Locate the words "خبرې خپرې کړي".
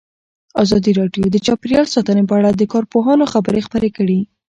3.33-4.19